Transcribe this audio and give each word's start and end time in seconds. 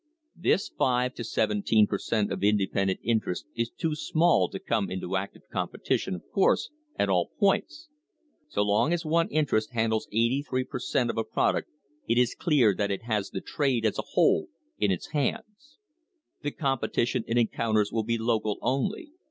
This 0.35 0.67
five 0.67 1.13
to 1.13 1.23
seventeen 1.23 1.85
per 1.85 1.99
cent, 1.99 2.31
of 2.31 2.43
independent 2.43 2.99
interest 3.03 3.45
is 3.53 3.69
too 3.69 3.93
small 3.93 4.49
to 4.49 4.57
come 4.57 4.89
into 4.89 5.15
active 5.15 5.43
competition, 5.53 6.15
of 6.15 6.23
course, 6.33 6.71
at 6.97 7.07
all 7.07 7.29
points. 7.39 7.87
So 8.47 8.63
long 8.63 8.93
as 8.93 9.05
one 9.05 9.27
interest 9.29 9.73
handles 9.73 10.07
eighty 10.11 10.41
three 10.41 10.63
per 10.63 10.79
cent, 10.79 11.11
of 11.11 11.19
a 11.19 11.23
product 11.23 11.69
it 12.07 12.17
is 12.17 12.33
clear 12.33 12.73
that 12.73 12.89
it 12.89 13.03
has 13.03 13.29
the 13.29 13.41
trade 13.41 13.85
as 13.85 13.99
a 13.99 14.13
whole 14.13 14.47
in 14.79 14.89
its 14.89 15.11
hands. 15.11 15.77
The 16.41 16.49
competition 16.49 17.23
it 17.27 17.37
encounters 17.37 17.91
will 17.91 18.03
be 18.03 18.17
local 18.17 18.57
only. 18.63 19.11